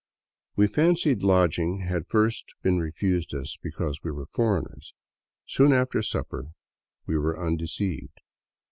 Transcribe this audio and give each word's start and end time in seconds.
We 0.55 0.65
fancied 0.65 1.21
lodging 1.21 1.81
had 1.81 2.07
first 2.07 2.55
been 2.63 2.79
refused 2.79 3.35
us 3.35 3.55
because 3.61 4.01
we 4.01 4.09
were 4.09 4.25
foreigners. 4.25 4.95
Soon 5.45 5.71
after 5.71 6.01
supper 6.01 6.47
we 7.05 7.19
were 7.19 7.39
undeceived. 7.39 8.19